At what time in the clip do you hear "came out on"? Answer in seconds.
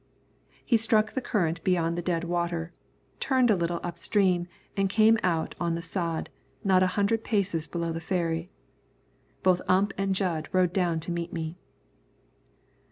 4.89-5.75